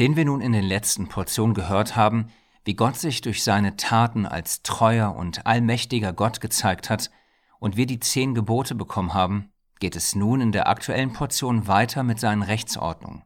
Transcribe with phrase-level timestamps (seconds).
[0.00, 2.32] Nachdem wir nun in den letzten Portionen gehört haben,
[2.64, 7.10] wie Gott sich durch seine Taten als treuer und allmächtiger Gott gezeigt hat
[7.58, 12.02] und wir die zehn Gebote bekommen haben, geht es nun in der aktuellen Portion weiter
[12.02, 13.24] mit seinen Rechtsordnungen.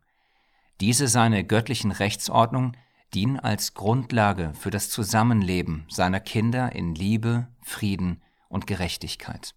[0.80, 2.76] Diese seine göttlichen Rechtsordnungen
[3.14, 9.54] dienen als Grundlage für das Zusammenleben seiner Kinder in Liebe, Frieden und Gerechtigkeit.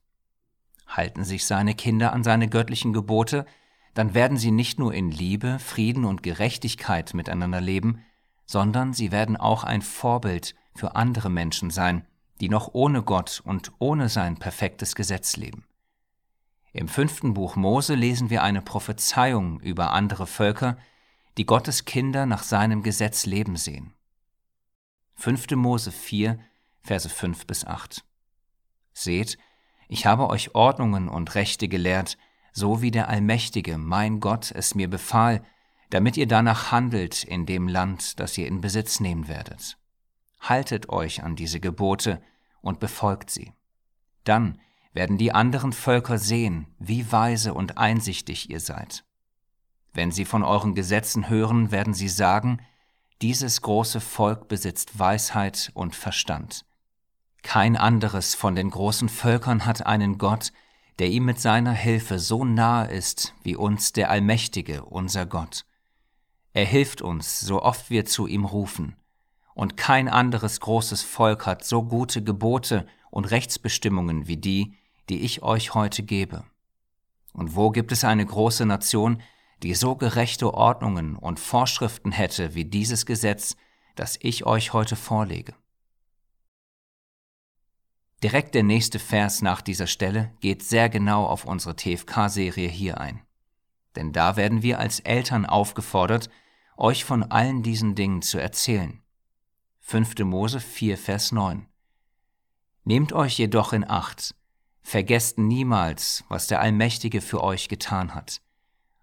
[0.86, 3.48] Halten sich seine Kinder an seine göttlichen Gebote,
[3.98, 8.06] dann werden sie nicht nur in Liebe, Frieden und Gerechtigkeit miteinander leben,
[8.46, 12.06] sondern sie werden auch ein Vorbild für andere Menschen sein,
[12.40, 15.66] die noch ohne Gott und ohne sein perfektes Gesetz leben.
[16.74, 20.78] Im fünften Buch Mose lesen wir eine Prophezeiung über andere Völker,
[21.40, 23.96] die Gottes Kinder nach seinem Gesetz leben sehen.
[25.16, 25.50] 5.
[25.56, 26.38] Mose 4,
[26.82, 28.06] Verse 5 bis 8.
[28.94, 29.40] Seht,
[29.88, 32.20] ich habe euch Ordnungen und Rechte gelehrt,
[32.58, 35.44] so wie der Allmächtige, mein Gott, es mir befahl,
[35.92, 39.78] damit ihr danach handelt in dem Land, das ihr in Besitz nehmen werdet.
[40.40, 42.20] Haltet euch an diese Gebote
[42.62, 43.54] und befolgt sie.
[44.24, 44.60] Dann
[44.92, 49.06] werden die anderen Völker sehen, wie weise und einsichtig ihr seid.
[49.94, 52.60] Wenn sie von euren Gesetzen hören, werden sie sagen,
[53.22, 56.66] dieses große Volk besitzt Weisheit und Verstand.
[57.44, 60.52] Kein anderes von den großen Völkern hat einen Gott,
[61.00, 65.66] der ihm mit seiner Hilfe so nahe ist wie uns der Allmächtige, unser Gott.
[66.54, 68.96] Er hilft uns, so oft wir zu ihm rufen,
[69.54, 74.76] und kein anderes großes Volk hat so gute Gebote und Rechtsbestimmungen wie die,
[75.10, 76.44] die ich euch heute gebe.
[77.34, 79.22] Und wo gibt es eine große Nation,
[79.64, 83.56] die so gerechte Ordnungen und Vorschriften hätte wie dieses Gesetz,
[83.96, 85.56] das ich euch heute vorlege.
[88.24, 93.22] Direkt der nächste Vers nach dieser Stelle geht sehr genau auf unsere TFK-Serie hier ein.
[93.96, 96.30] Denn da werden wir als Eltern aufgefordert,
[96.78, 99.02] euch von allen diesen Dingen zu erzählen.
[99.82, 100.20] 5.
[100.20, 101.68] Mose 4, Vers 9.
[102.84, 104.36] Nehmt euch jedoch in Acht,
[104.82, 108.42] vergesst niemals, was der Allmächtige für euch getan hat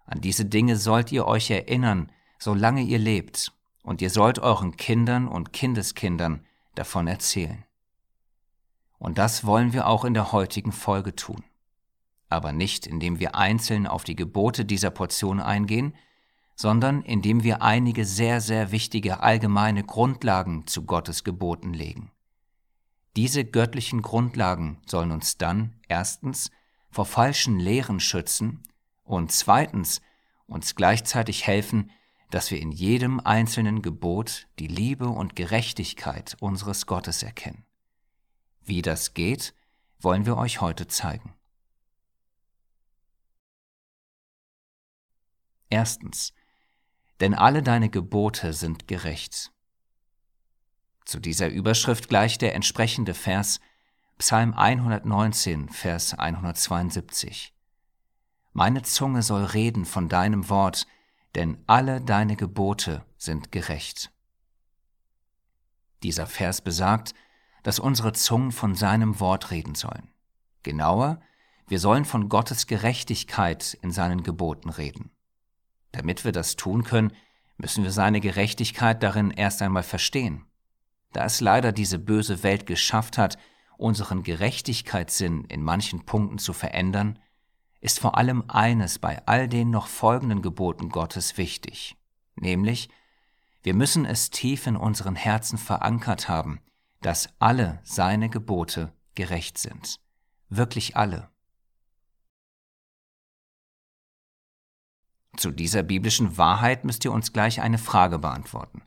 [0.05, 3.51] an diese Dinge sollt ihr euch erinnern, solange ihr lebt,
[3.83, 6.45] und ihr sollt euren Kindern und Kindeskindern
[6.75, 7.63] davon erzählen.
[8.97, 11.43] Und das wollen wir auch in der heutigen Folge tun.
[12.29, 15.95] Aber nicht, indem wir einzeln auf die Gebote dieser Portion eingehen,
[16.55, 22.11] sondern indem wir einige sehr, sehr wichtige allgemeine Grundlagen zu Gottes Geboten legen.
[23.15, 26.51] Diese göttlichen Grundlagen sollen uns dann erstens
[26.89, 28.63] vor falschen Lehren schützen
[29.03, 30.01] und zweitens
[30.47, 31.91] uns gleichzeitig helfen,
[32.29, 37.64] dass wir in jedem einzelnen Gebot die Liebe und Gerechtigkeit unseres Gottes erkennen.
[38.65, 39.53] Wie das geht,
[39.99, 41.33] wollen wir euch heute zeigen.
[45.69, 46.33] Erstens,
[47.19, 49.51] denn alle deine Gebote sind gerecht.
[51.05, 53.59] Zu dieser Überschrift gleicht der entsprechende Vers
[54.17, 57.53] Psalm 119, Vers 172.
[58.53, 60.87] Meine Zunge soll reden von deinem Wort,
[61.35, 64.11] denn alle deine Gebote sind gerecht.
[66.01, 67.13] Dieser Vers besagt,
[67.65, 70.11] dass unsere Zungen von seinem Wort reden sollen.
[70.61, 71.19] Genauer,
[71.67, 75.09] wir sollen von Gottes Gerechtigkeit in seinen Geboten reden.
[75.91, 77.11] Damit wir das tun können,
[77.57, 80.45] müssen wir seine Gerechtigkeit darin erst einmal verstehen.
[81.11, 83.39] Da es leider diese böse Welt geschafft hat,
[83.77, 87.17] unseren Gerechtigkeitssinn in manchen Punkten zu verändern,
[87.81, 91.97] ist vor allem eines bei all den noch folgenden Geboten Gottes wichtig,
[92.35, 92.89] nämlich
[93.63, 96.59] wir müssen es tief in unseren Herzen verankert haben,
[97.05, 99.99] dass alle seine Gebote gerecht sind,
[100.49, 101.29] wirklich alle.
[105.37, 108.81] Zu dieser biblischen Wahrheit müsst ihr uns gleich eine Frage beantworten.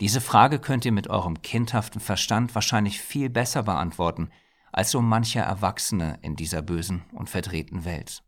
[0.00, 4.30] Diese Frage könnt ihr mit eurem kindhaften Verstand wahrscheinlich viel besser beantworten,
[4.72, 8.24] als so mancher Erwachsene in dieser bösen und verdrehten Welt.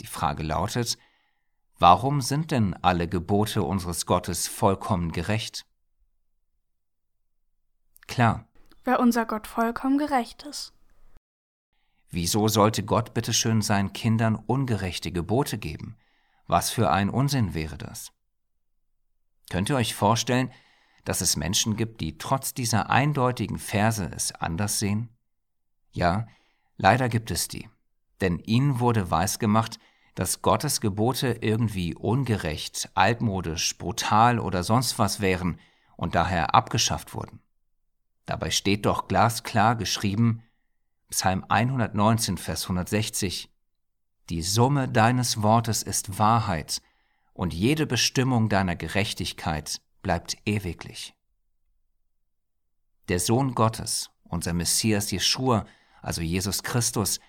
[0.00, 0.96] Die Frage lautet,
[1.80, 5.67] warum sind denn alle Gebote unseres Gottes vollkommen gerecht?
[8.08, 8.46] Klar.
[8.84, 10.72] Weil unser Gott vollkommen gerecht ist.
[12.10, 15.96] Wieso sollte Gott bitteschön seinen Kindern ungerechte Gebote geben?
[16.46, 18.12] Was für ein Unsinn wäre das?
[19.50, 20.50] Könnt ihr euch vorstellen,
[21.04, 25.10] dass es Menschen gibt, die trotz dieser eindeutigen Verse es anders sehen?
[25.92, 26.26] Ja,
[26.76, 27.68] leider gibt es die.
[28.20, 29.78] Denn ihnen wurde weisgemacht,
[30.14, 35.60] dass Gottes Gebote irgendwie ungerecht, altmodisch, brutal oder sonst was wären
[35.96, 37.40] und daher abgeschafft wurden.
[38.28, 40.42] Dabei steht doch glasklar geschrieben,
[41.08, 43.50] Psalm 119, Vers 160,
[44.28, 46.82] Die Summe deines Wortes ist Wahrheit
[47.32, 51.14] und jede Bestimmung deiner Gerechtigkeit bleibt ewiglich.
[53.08, 55.64] Der Sohn Gottes, unser Messias Jeschua,
[56.02, 57.20] also Jesus Christus,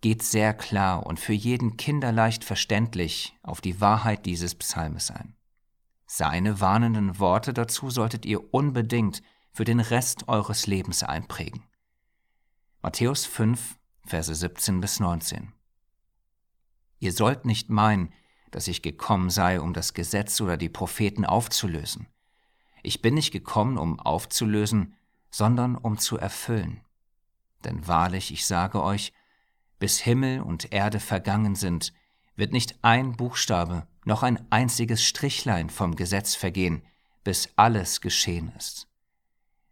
[0.00, 5.36] geht sehr klar und für jeden kinderleicht verständlich auf die Wahrheit dieses Psalmes ein.
[6.06, 9.20] Seine warnenden Worte dazu solltet ihr unbedingt
[9.56, 11.62] für den Rest eures Lebens einprägen.
[12.82, 15.50] Matthäus 5, Verse 17 bis 19.
[16.98, 18.12] Ihr sollt nicht meinen,
[18.50, 22.06] dass ich gekommen sei, um das Gesetz oder die Propheten aufzulösen.
[22.82, 24.94] Ich bin nicht gekommen, um aufzulösen,
[25.30, 26.82] sondern um zu erfüllen.
[27.64, 29.14] Denn wahrlich, ich sage euch,
[29.78, 31.94] bis Himmel und Erde vergangen sind,
[32.34, 36.82] wird nicht ein Buchstabe noch ein einziges Strichlein vom Gesetz vergehen,
[37.24, 38.86] bis alles geschehen ist.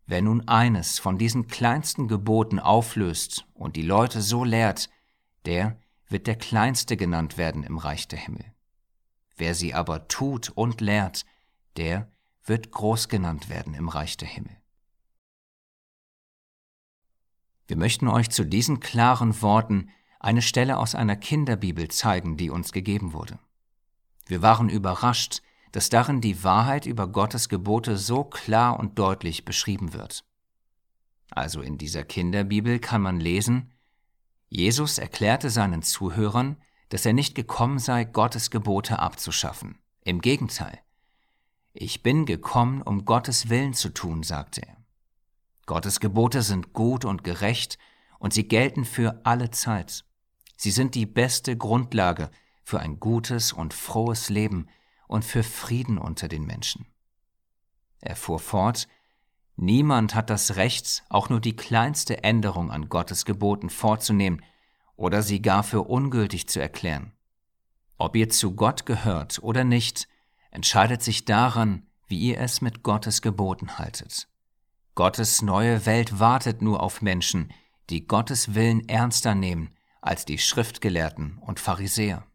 [0.07, 4.91] Wer nun eines von diesen kleinsten Geboten auflöst und die Leute so lehrt,
[5.47, 5.79] der
[6.09, 8.45] wird der Kleinste genannt werden im Reich der Himmel.
[9.37, 11.25] Wer sie aber tut und lehrt,
[11.77, 12.13] der
[12.45, 14.57] wird groß genannt werden im Reich der Himmel.
[17.67, 19.89] Wir möchten euch zu diesen klaren Worten
[20.21, 23.39] eine Stelle aus einer Kinderbibel zeigen, die uns gegeben wurde.
[24.27, 25.43] Wir waren überrascht,
[25.75, 30.25] dass darin die Wahrheit über Gottes Gebote so klar und deutlich beschrieben wird.
[31.31, 33.73] Also in dieser Kinderbibel kann man lesen,
[34.49, 36.59] Jesus erklärte seinen Zuhörern,
[36.91, 39.81] dass er nicht gekommen sei, Gottes Gebote abzuschaffen.
[40.03, 40.79] Im Gegenteil.
[41.73, 44.77] Ich bin gekommen, um Gottes Willen zu tun, sagte er.
[45.67, 47.79] Gottes Gebote sind gut und gerecht
[48.21, 50.05] und sie gelten für alle Zeit.
[50.57, 52.31] Sie sind die beste Grundlage
[52.63, 54.69] für ein gutes und frohes Leben,
[55.15, 56.87] und für Frieden unter den Menschen.
[58.01, 58.89] Er fuhr fort,
[59.57, 64.43] Niemand hat das Recht, auch nur die kleinste Änderung an Gottes Geboten vorzunehmen
[64.97, 67.13] oder sie gar für ungültig zu erklären.
[67.97, 70.09] Ob ihr zu Gott gehört oder nicht,
[70.51, 74.27] entscheidet sich daran, wie ihr es mit Gottes Geboten haltet.
[74.97, 77.53] Gottes neue Welt wartet nur auf Menschen,
[77.91, 79.71] die Gottes Willen ernster nehmen
[80.01, 82.27] als die Schriftgelehrten und Pharisäer.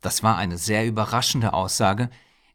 [0.00, 2.10] Das war eine sehr überraschende Aussage,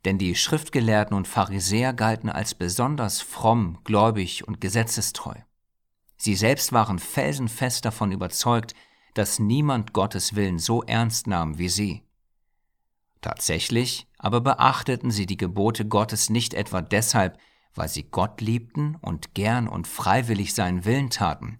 [0.05, 5.35] denn die Schriftgelehrten und Pharisäer galten als besonders fromm, gläubig und gesetzestreu.
[6.17, 8.73] Sie selbst waren felsenfest davon überzeugt,
[9.13, 12.03] dass niemand Gottes Willen so ernst nahm wie sie.
[13.21, 17.37] Tatsächlich aber beachteten sie die Gebote Gottes nicht etwa deshalb,
[17.73, 21.59] weil sie Gott liebten und gern und freiwillig seinen Willen taten.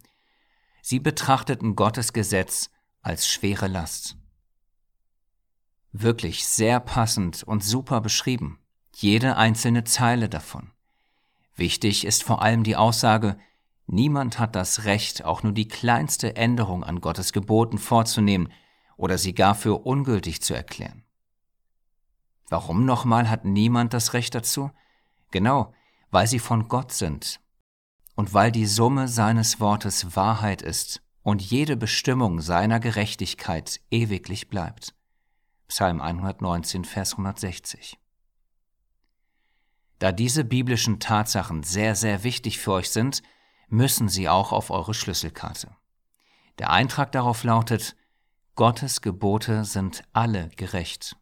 [0.82, 2.70] Sie betrachteten Gottes Gesetz
[3.02, 4.18] als schwere Last.
[5.98, 8.60] Wirklich sehr passend und super beschrieben.
[8.94, 10.72] Jede einzelne Zeile davon.
[11.56, 13.38] Wichtig ist vor allem die Aussage,
[13.88, 18.52] niemand hat das Recht, auch nur die kleinste Änderung an Gottes Geboten vorzunehmen
[18.98, 21.06] oder sie gar für ungültig zu erklären.
[22.50, 24.72] Warum nochmal hat niemand das Recht dazu?
[25.32, 25.74] Genau,
[26.12, 27.40] weil sie von Gott sind
[28.16, 34.95] und weil die Summe seines Wortes Wahrheit ist und jede Bestimmung seiner Gerechtigkeit ewiglich bleibt.
[35.68, 37.98] Psalm 119, Vers 160.
[40.00, 43.24] Da diese biblischen Tatsachen sehr, sehr wichtig für euch sind,
[43.68, 45.76] müssen sie auch auf eure Schlüsselkarte.
[46.60, 47.96] Der Eintrag darauf lautet,
[48.56, 51.18] Gottes Gebote sind alle gerecht.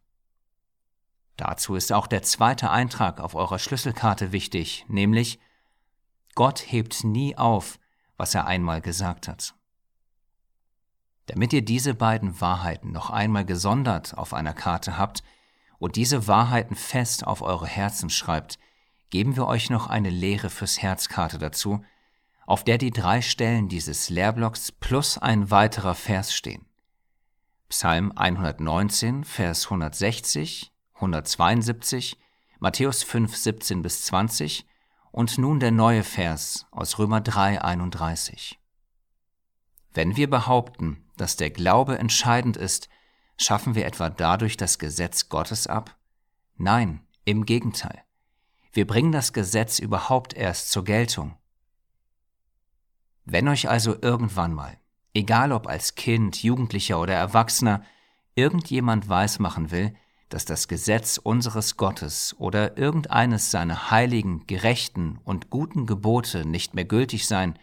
[1.36, 5.40] Dazu ist auch der zweite Eintrag auf eurer Schlüsselkarte wichtig, nämlich
[6.34, 7.78] Gott hebt nie auf,
[8.16, 9.54] was er einmal gesagt hat.
[11.26, 15.22] Damit ihr diese beiden Wahrheiten noch einmal gesondert auf einer Karte habt
[15.78, 18.58] und diese Wahrheiten fest auf eure Herzen schreibt,
[19.10, 21.84] geben wir euch noch eine Lehre fürs Herzkarte dazu,
[22.46, 26.66] auf der die drei Stellen dieses Lehrblocks plus ein weiterer Vers stehen.
[27.68, 32.18] Psalm 119, Vers 160, 172,
[32.60, 34.66] Matthäus 5, 17 bis 20
[35.10, 38.58] und nun der neue Vers aus Römer 3, 31.
[39.92, 42.88] Wenn wir behaupten, dass der Glaube entscheidend ist,
[43.36, 45.96] schaffen wir etwa dadurch das Gesetz Gottes ab?
[46.56, 48.02] Nein, im Gegenteil.
[48.72, 51.36] Wir bringen das Gesetz überhaupt erst zur Geltung.
[53.24, 54.76] Wenn euch also irgendwann mal,
[55.14, 57.82] egal ob als Kind, Jugendlicher oder Erwachsener,
[58.34, 59.94] irgendjemand weismachen will,
[60.28, 66.84] dass das Gesetz unseres Gottes oder irgendeines seiner heiligen, gerechten und guten Gebote nicht mehr
[66.84, 67.58] gültig sein,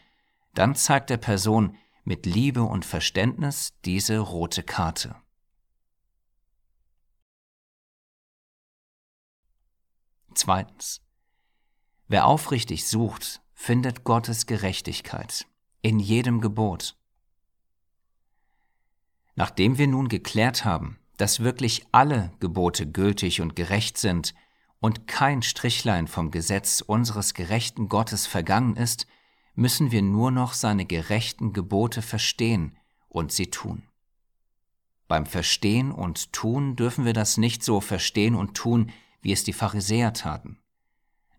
[0.54, 5.16] dann zeigt der Person, mit Liebe und Verständnis diese rote Karte.
[10.34, 11.02] Zweitens.
[12.08, 15.46] Wer aufrichtig sucht, findet Gottes Gerechtigkeit
[15.82, 16.96] in jedem Gebot.
[19.36, 24.34] Nachdem wir nun geklärt haben, dass wirklich alle Gebote gültig und gerecht sind
[24.80, 29.06] und kein Strichlein vom Gesetz unseres gerechten Gottes vergangen ist,
[29.62, 32.76] müssen wir nur noch seine gerechten Gebote verstehen
[33.08, 33.84] und sie tun.
[35.08, 38.92] Beim Verstehen und Tun dürfen wir das nicht so verstehen und tun,
[39.22, 40.58] wie es die Pharisäer taten.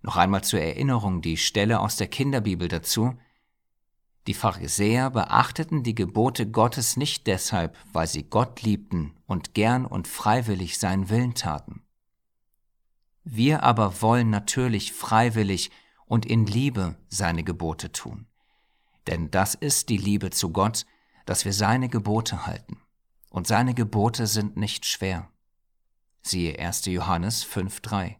[0.02, 3.14] Noch einmal zur Erinnerung die Stelle aus der Kinderbibel dazu.
[4.26, 10.06] Die Pharisäer beachteten die Gebote Gottes nicht deshalb, weil sie Gott liebten und gern und
[10.06, 11.82] freiwillig seinen Willen taten.
[13.24, 15.70] Wir aber wollen natürlich freiwillig
[16.12, 18.26] und in Liebe seine Gebote tun.
[19.06, 20.84] Denn das ist die Liebe zu Gott,
[21.24, 22.76] dass wir seine Gebote halten.
[23.30, 25.30] Und seine Gebote sind nicht schwer.
[26.20, 26.84] Siehe 1.
[26.84, 28.16] Johannes 5.3.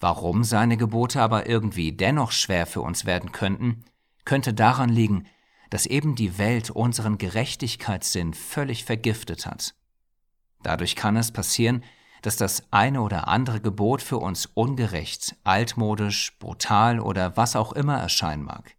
[0.00, 3.84] Warum seine Gebote aber irgendwie dennoch schwer für uns werden könnten,
[4.24, 5.26] könnte daran liegen,
[5.68, 9.74] dass eben die Welt unseren Gerechtigkeitssinn völlig vergiftet hat.
[10.62, 11.84] Dadurch kann es passieren,
[12.26, 17.98] dass das eine oder andere Gebot für uns ungerecht, altmodisch, brutal oder was auch immer
[17.98, 18.74] erscheinen mag.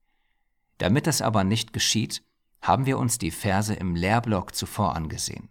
[0.80, 2.24] Damit das aber nicht geschieht,
[2.62, 5.48] haben wir uns die Verse im Lehrblock zuvor angesehen.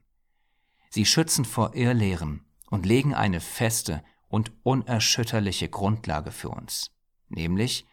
[0.91, 6.91] Sie schützen vor Irrlehren und legen eine feste und unerschütterliche Grundlage für uns,
[7.31, 7.87] nämlich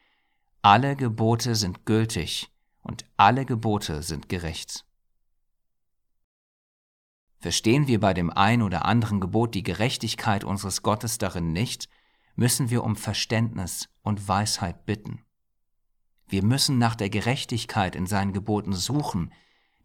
[0.61, 4.83] alle Gebote sind gültig und alle Gebote sind gerecht.
[7.43, 11.89] Verstehen wir bei dem ein oder anderen Gebot die Gerechtigkeit unseres Gottes darin nicht,
[12.35, 15.25] müssen wir um Verständnis und Weisheit bitten.
[16.29, 19.33] Wir müssen nach der Gerechtigkeit in seinen Geboten suchen,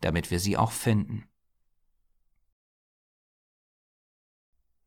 [0.02, 1.26] damit wir sie auch finden.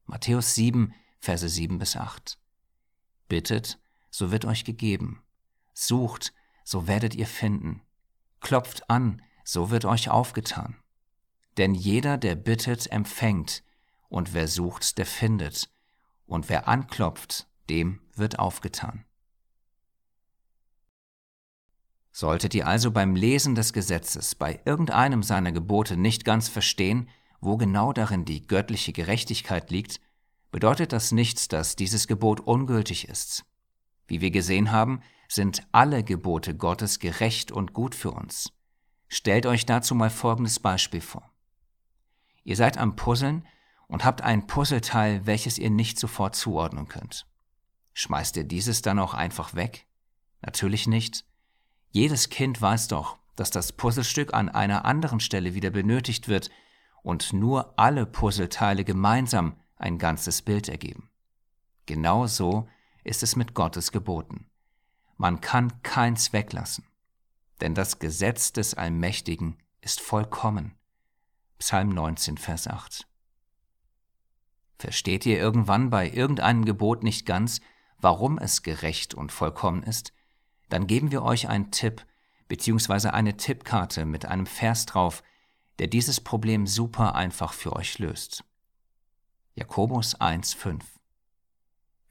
[0.05, 2.39] Matthäus 7, Verse 7 bis 8.
[3.27, 5.21] Bittet, so wird euch gegeben.
[5.73, 7.81] Sucht, so werdet ihr finden.
[8.39, 10.80] Klopft an, so wird euch aufgetan.
[11.61, 13.61] Denn jeder, der bittet, empfängt,
[14.09, 15.69] und wer sucht, der findet,
[16.25, 19.05] und wer anklopft, dem wird aufgetan.
[22.11, 27.07] Solltet ihr also beim Lesen des Gesetzes bei irgendeinem seiner Gebote nicht ganz verstehen,
[27.41, 30.01] wo genau darin die göttliche Gerechtigkeit liegt,
[30.49, 33.45] bedeutet das nicht, dass dieses Gebot ungültig ist.
[34.07, 38.51] Wie wir gesehen haben, sind alle Gebote Gottes gerecht und gut für uns.
[39.09, 41.30] Stellt euch dazu mal folgendes Beispiel vor.
[42.43, 43.45] Ihr seid am Puzzeln
[43.87, 47.27] und habt ein Puzzleteil, welches ihr nicht sofort zuordnen könnt.
[47.93, 49.85] Schmeißt ihr dieses dann auch einfach weg?
[50.41, 51.25] Natürlich nicht.
[51.89, 56.49] Jedes Kind weiß doch, dass das Puzzlestück an einer anderen Stelle wieder benötigt wird
[57.03, 61.09] und nur alle Puzzleteile gemeinsam ein ganzes Bild ergeben.
[61.85, 62.69] Genau so
[63.03, 64.45] ist es mit Gottes Geboten.
[65.17, 66.85] Man kann keins weglassen,
[67.59, 70.75] denn das Gesetz des Allmächtigen ist vollkommen.
[71.61, 73.07] Psalm 19, Vers 8.
[74.79, 77.61] Versteht ihr irgendwann bei irgendeinem Gebot nicht ganz,
[77.99, 80.11] warum es gerecht und vollkommen ist?
[80.69, 82.03] Dann geben wir euch einen Tipp
[82.47, 83.09] bzw.
[83.09, 85.21] eine Tippkarte mit einem Vers drauf,
[85.77, 88.43] der dieses Problem super einfach für euch löst.
[89.53, 90.79] Jakobus 1,5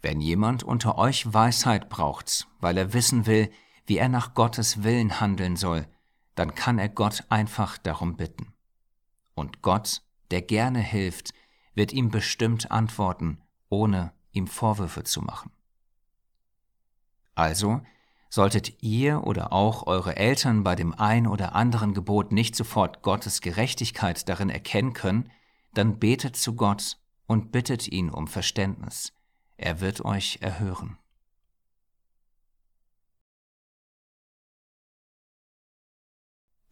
[0.01, 3.51] Wenn jemand unter euch Weisheit braucht, weil er wissen will,
[3.85, 5.89] wie er nach Gottes Willen handeln soll,
[6.37, 8.55] dann kann er Gott einfach darum bitten.
[9.41, 11.33] Und Gott, der gerne hilft,
[11.73, 15.51] wird ihm bestimmt antworten, ohne ihm Vorwürfe zu machen.
[17.35, 17.81] Also,
[18.29, 23.41] solltet ihr oder auch eure Eltern bei dem ein oder anderen Gebot nicht sofort Gottes
[23.41, 25.31] Gerechtigkeit darin erkennen können,
[25.73, 29.15] dann betet zu Gott und bittet ihn um Verständnis.
[29.57, 30.99] Er wird euch erhören.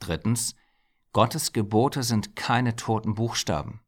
[0.00, 0.54] Drittens,
[1.18, 3.80] Gottes Gebote sind keine toten Buchstaben.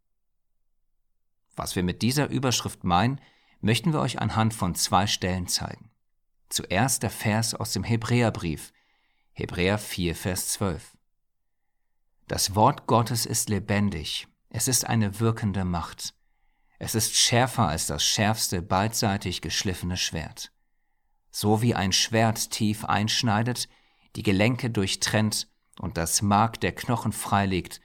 [1.54, 3.20] Was wir mit dieser Überschrift meinen,
[3.60, 5.92] möchten wir euch anhand von zwei Stellen zeigen.
[6.48, 8.72] Zuerst der Vers aus dem Hebräerbrief,
[9.30, 10.96] Hebräer 4, Vers 12.
[12.26, 16.14] Das Wort Gottes ist lebendig, es ist eine wirkende Macht.
[16.80, 20.50] Es ist schärfer als das schärfste beidseitig geschliffene Schwert.
[21.30, 23.68] So wie ein Schwert tief einschneidet,
[24.16, 25.46] die Gelenke durchtrennt
[25.80, 27.80] und das Mark der Knochen freilegt,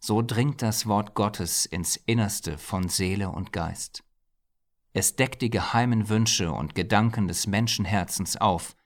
[0.00, 4.02] so dringt das Wort Gottes ins Innerste von Seele und Geist.
[4.92, 8.76] Es deckt die geheimen Wünsche und Gedanken des Menschenherzens auf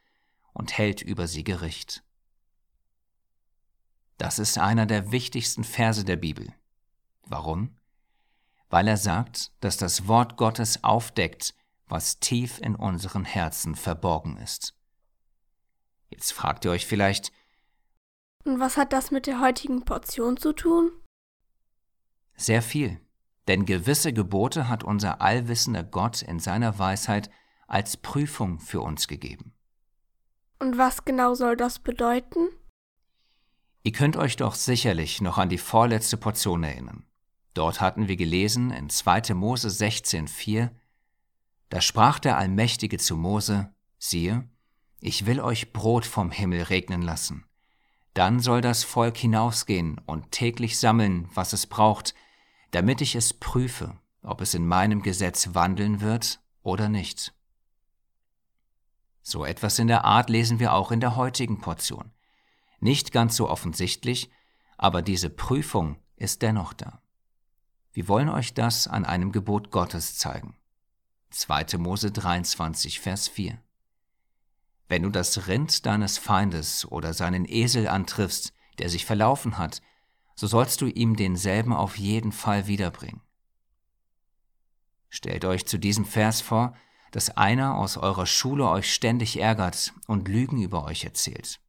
[0.52, 2.02] und hält über sie Gericht.
[4.18, 6.52] Das ist einer der wichtigsten Verse der Bibel.
[7.24, 7.76] Warum?
[8.68, 11.54] Weil er sagt, dass das Wort Gottes aufdeckt,
[11.86, 14.74] was tief in unseren Herzen verborgen ist.
[16.10, 17.32] Jetzt fragt ihr euch vielleicht,
[18.44, 20.90] und was hat das mit der heutigen Portion zu tun?
[22.36, 23.00] Sehr viel,
[23.48, 27.30] denn gewisse Gebote hat unser allwissender Gott in seiner Weisheit
[27.66, 29.52] als Prüfung für uns gegeben.
[30.58, 32.48] Und was genau soll das bedeuten?
[33.82, 37.06] Ihr könnt euch doch sicherlich noch an die vorletzte Portion erinnern.
[37.54, 39.34] Dort hatten wir gelesen in 2.
[39.34, 40.70] Mose 16,4
[41.70, 44.48] Da sprach der Allmächtige zu Mose: Siehe,
[45.00, 47.46] ich will euch Brot vom Himmel regnen lassen.
[48.14, 52.14] Dann soll das Volk hinausgehen und täglich sammeln, was es braucht,
[52.72, 57.32] damit ich es prüfe, ob es in meinem Gesetz wandeln wird oder nicht.
[59.22, 62.10] So etwas in der Art lesen wir auch in der heutigen Portion.
[62.80, 64.30] Nicht ganz so offensichtlich,
[64.76, 67.00] aber diese Prüfung ist dennoch da.
[67.92, 70.56] Wir wollen euch das an einem Gebot Gottes zeigen.
[71.30, 71.78] 2.
[71.78, 73.60] Mose 23, Vers 4.
[74.90, 79.82] Wenn du das Rind deines Feindes oder seinen Esel antriffst, der sich verlaufen hat,
[80.34, 83.20] so sollst du ihm denselben auf jeden Fall wiederbringen.
[85.08, 86.74] Stellt euch zu diesem Vers vor,
[87.12, 91.60] dass einer aus eurer Schule euch ständig ärgert und Lügen über euch erzählt.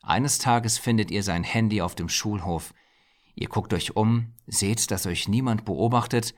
[0.00, 2.72] Eines Tages findet ihr sein Handy auf dem Schulhof.
[3.34, 6.34] Ihr guckt euch um, seht, dass euch niemand beobachtet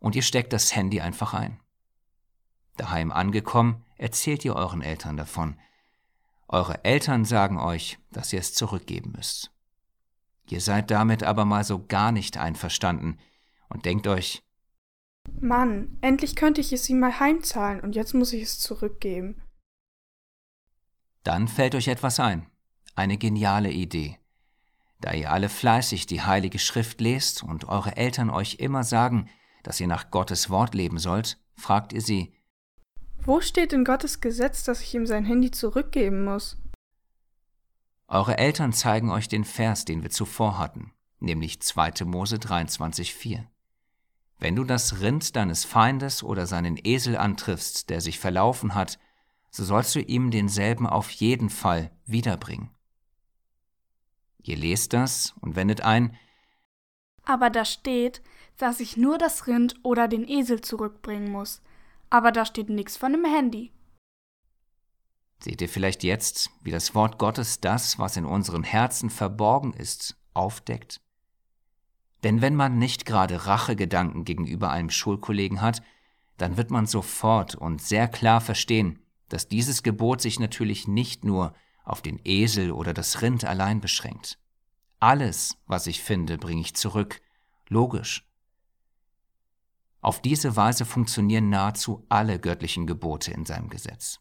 [0.00, 1.60] und ihr steckt das Handy einfach ein.
[2.76, 5.58] Daheim angekommen, erzählt ihr euren Eltern davon.
[6.48, 9.50] Eure Eltern sagen euch, dass ihr es zurückgeben müsst.
[10.48, 13.18] Ihr seid damit aber mal so gar nicht einverstanden
[13.68, 14.42] und denkt euch,
[15.40, 19.40] Mann, endlich könnte ich es ihm mal heimzahlen und jetzt muss ich es zurückgeben.
[21.22, 22.46] Dann fällt euch etwas ein
[22.94, 24.18] eine geniale Idee.
[25.00, 29.28] Da ihr alle fleißig die Heilige Schrift lest und eure Eltern euch immer sagen,
[29.62, 32.34] dass ihr nach Gottes Wort leben sollt, fragt ihr sie,
[33.24, 36.56] Wo steht in Gottes Gesetz, dass ich ihm sein Handy zurückgeben muss?
[38.08, 42.04] Eure Eltern zeigen euch den Vers, den wir zuvor hatten, nämlich 2.
[42.04, 43.44] Mose 23,4.
[44.38, 48.98] Wenn du das Rind deines Feindes oder seinen Esel antriffst, der sich verlaufen hat,
[49.50, 52.70] so sollst du ihm denselben auf jeden Fall wiederbringen.
[54.42, 56.16] Ihr lest das und wendet ein,
[57.24, 58.20] aber da steht,
[58.58, 61.62] dass ich nur das Rind oder den Esel zurückbringen muss.
[62.12, 63.72] Aber da steht nichts von dem Handy.
[65.42, 70.14] Seht ihr vielleicht jetzt, wie das Wort Gottes das, was in unseren Herzen verborgen ist,
[70.34, 71.00] aufdeckt?
[72.22, 75.82] Denn wenn man nicht gerade Rachegedanken gegenüber einem Schulkollegen hat,
[76.36, 78.98] dann wird man sofort und sehr klar verstehen,
[79.30, 84.38] dass dieses Gebot sich natürlich nicht nur auf den Esel oder das Rind allein beschränkt.
[85.00, 87.22] Alles, was ich finde, bringe ich zurück.
[87.68, 88.30] Logisch.
[90.02, 94.18] Auf diese Weise funktionieren nahezu alle göttlichen Gebote in seinem Gesetz.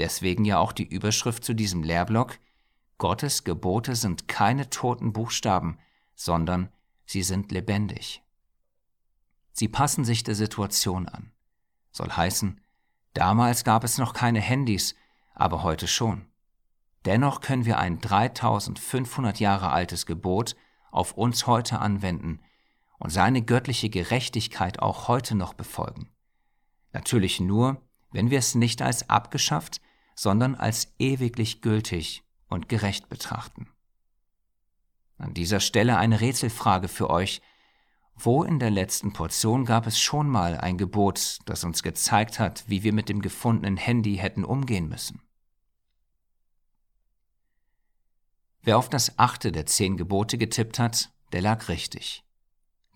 [0.00, 2.38] Deswegen ja auch die Überschrift zu diesem Lehrblock
[2.98, 5.78] Gottes Gebote sind keine toten Buchstaben,
[6.14, 6.70] sondern
[7.04, 8.22] sie sind lebendig.
[9.52, 11.30] Sie passen sich der Situation an.
[11.92, 12.60] Soll heißen,
[13.14, 14.96] damals gab es noch keine Handys,
[15.34, 16.26] aber heute schon.
[17.04, 20.56] Dennoch können wir ein 3500 Jahre altes Gebot
[20.90, 22.40] auf uns heute anwenden
[22.98, 26.08] und seine göttliche Gerechtigkeit auch heute noch befolgen.
[26.92, 27.82] Natürlich nur,
[28.12, 29.80] wenn wir es nicht als abgeschafft,
[30.14, 33.68] sondern als ewiglich gültig und gerecht betrachten.
[35.18, 37.40] An dieser Stelle eine Rätselfrage für euch.
[38.14, 42.64] Wo in der letzten Portion gab es schon mal ein Gebot, das uns gezeigt hat,
[42.66, 45.20] wie wir mit dem gefundenen Handy hätten umgehen müssen?
[48.62, 52.25] Wer auf das achte der zehn Gebote getippt hat, der lag richtig.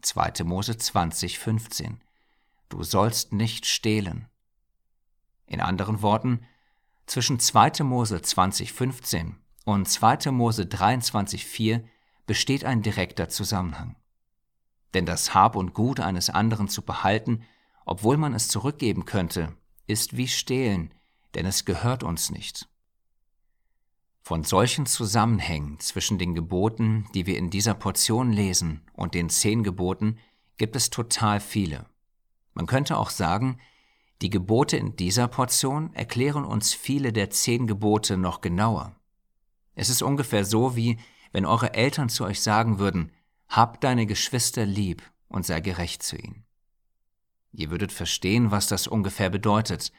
[0.02, 0.44] 2.
[0.44, 2.00] Mose 20, 15.
[2.68, 4.28] Du sollst nicht stehlen.
[5.46, 6.46] In anderen Worten,
[7.06, 7.82] zwischen 2.
[7.82, 10.30] Mose 20, 15 und 2.
[10.30, 11.84] Mose 23, 4
[12.26, 13.96] besteht ein direkter Zusammenhang.
[14.94, 17.42] Denn das Hab und Gut eines anderen zu behalten,
[17.84, 19.56] obwohl man es zurückgeben könnte,
[19.88, 20.94] ist wie stehlen,
[21.34, 22.68] denn es gehört uns nicht.
[24.22, 29.62] Von solchen Zusammenhängen zwischen den Geboten, die wir in dieser Portion lesen, und den zehn
[29.64, 30.18] Geboten
[30.56, 31.86] gibt es total viele.
[32.54, 33.58] Man könnte auch sagen,
[34.22, 38.94] die Gebote in dieser Portion erklären uns viele der zehn Gebote noch genauer.
[39.74, 40.98] Es ist ungefähr so, wie
[41.32, 43.12] wenn eure Eltern zu euch sagen würden,
[43.48, 46.44] hab deine Geschwister lieb und sei gerecht zu ihnen.
[47.52, 49.92] Ihr würdet verstehen, was das ungefähr bedeutet,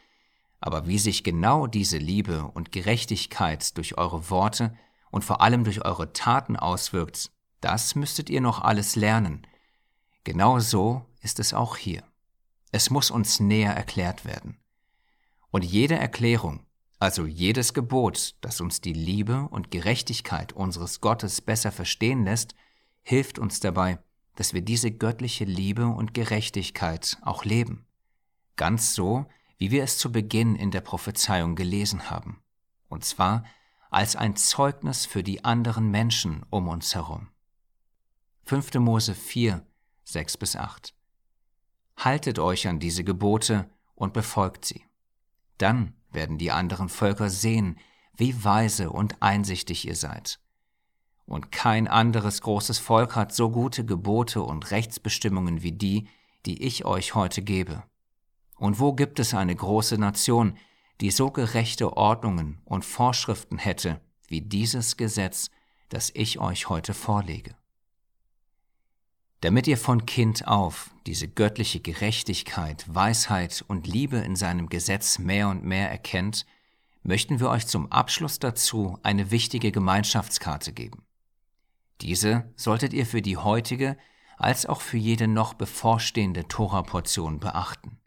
[0.62, 4.74] aber wie sich genau diese Liebe und Gerechtigkeit durch eure Worte
[5.10, 9.46] und vor allem durch eure Taten auswirkt, das müsstet ihr noch alles lernen.
[10.24, 12.04] Genau so ist es auch hier.
[12.72, 14.58] Es muss uns näher erklärt werden.
[15.50, 16.66] Und jede Erklärung,
[17.00, 22.56] also jedes Gebot, das uns die Liebe und Gerechtigkeit unseres Gottes besser verstehen lässt,
[23.02, 24.00] hilft uns dabei,
[24.36, 27.86] dass wir diese göttliche Liebe und Gerechtigkeit auch leben.
[28.56, 29.26] Ganz so,
[29.62, 32.42] wie wir es zu Beginn in der Prophezeiung gelesen haben.
[32.90, 33.46] Und zwar
[33.92, 37.28] als ein Zeugnis für die anderen Menschen um uns herum.
[38.46, 38.74] 5.
[38.80, 39.64] Mose 4,
[40.04, 40.96] 6 bis 8.
[41.96, 44.84] Haltet euch an diese Gebote und befolgt sie.
[45.60, 47.78] Dann werden die anderen Völker sehen,
[48.18, 50.40] wie weise und einsichtig ihr seid.
[51.28, 56.08] Und kein anderes großes Volk hat so gute Gebote und Rechtsbestimmungen wie die,
[56.48, 57.84] die ich euch heute gebe.
[58.62, 60.56] Und wo gibt es eine große Nation,
[61.00, 65.50] die so gerechte Ordnungen und Vorschriften hätte wie dieses Gesetz,
[65.90, 67.56] das ich euch heute vorlege?
[69.40, 75.50] Damit ihr von Kind auf diese göttliche Gerechtigkeit, Weisheit und Liebe in seinem Gesetz mehr
[75.50, 76.46] und mehr erkennt,
[77.02, 81.04] möchten wir euch zum Abschluss dazu eine wichtige Gemeinschaftskarte geben.
[82.02, 83.98] Diese solltet ihr für die heutige
[84.38, 87.98] als auch für jede noch bevorstehende Tora-Portion beachten.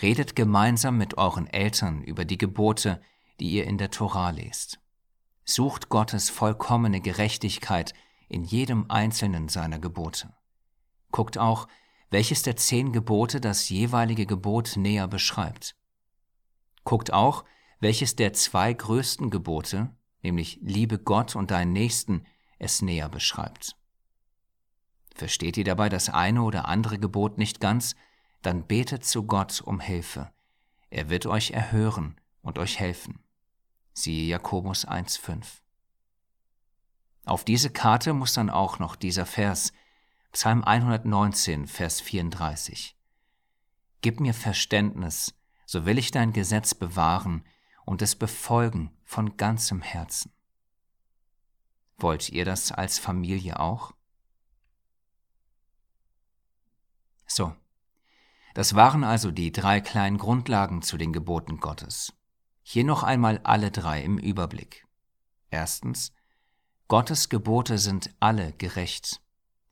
[0.00, 3.00] Redet gemeinsam mit euren Eltern über die Gebote,
[3.40, 4.80] die ihr in der Tora lest.
[5.44, 7.94] Sucht Gottes vollkommene Gerechtigkeit
[8.28, 10.34] in jedem einzelnen seiner Gebote.
[11.10, 11.66] Guckt auch,
[12.10, 15.74] welches der zehn Gebote das jeweilige Gebot näher beschreibt.
[16.84, 17.44] Guckt auch,
[17.80, 22.24] welches der zwei größten Gebote, nämlich liebe Gott und deinen Nächsten,
[22.58, 23.76] es näher beschreibt.
[25.14, 27.94] Versteht ihr dabei das eine oder andere Gebot nicht ganz,
[28.42, 30.30] dann betet zu Gott um Hilfe.
[30.90, 33.20] Er wird euch erhören und euch helfen.
[33.92, 35.44] Siehe Jakobus 1,5.
[37.24, 39.72] Auf diese Karte muss dann auch noch dieser Vers,
[40.32, 42.96] Psalm 119, Vers 34.
[44.00, 45.34] Gib mir Verständnis,
[45.66, 47.44] so will ich dein Gesetz bewahren
[47.84, 50.32] und es befolgen von ganzem Herzen.
[51.98, 53.92] Wollt ihr das als Familie auch?
[57.26, 57.54] So,
[58.58, 62.12] das waren also die drei kleinen Grundlagen zu den Geboten Gottes.
[62.64, 64.84] Hier noch einmal alle drei im Überblick.
[65.48, 66.12] Erstens,
[66.88, 69.20] Gottes Gebote sind alle gerecht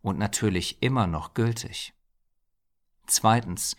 [0.02, 1.94] und natürlich immer noch gültig.
[3.08, 3.76] Zweitens,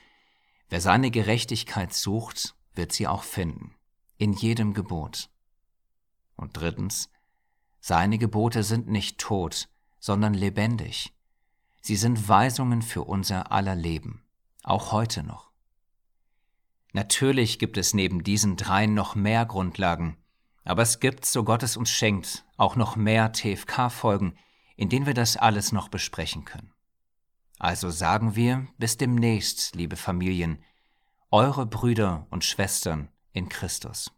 [0.67, 3.75] wer seine Gerechtigkeit sucht, wird sie auch finden,
[4.17, 5.29] in jedem Gebot.
[6.35, 7.09] Und drittens,
[7.79, 9.69] seine Gebote sind nicht tot,
[10.01, 11.13] sondern lebendig.
[11.79, 14.26] Sie sind Weisungen für unser aller Leben,
[14.67, 15.51] auch heute noch.
[16.93, 20.17] Natürlich gibt es neben diesen dreien noch mehr Grundlagen,
[20.63, 24.37] aber es gibt, so Gott es uns schenkt, auch noch mehr TFK-Folgen,
[24.75, 26.73] in denen wir das alles noch besprechen können.
[27.59, 30.63] Also sagen wir bis demnächst, liebe Familien,
[31.31, 34.11] eure Brüder und Schwestern in Christus.